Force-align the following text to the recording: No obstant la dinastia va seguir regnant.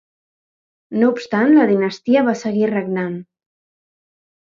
No 1.01 1.09
obstant 1.17 1.53
la 1.59 1.67
dinastia 1.73 2.25
va 2.31 2.37
seguir 2.43 2.73
regnant. 2.75 3.17